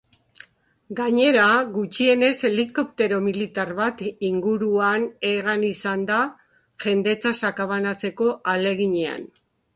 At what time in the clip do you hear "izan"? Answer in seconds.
5.69-6.09